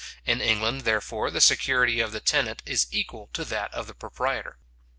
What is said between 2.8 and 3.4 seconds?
equal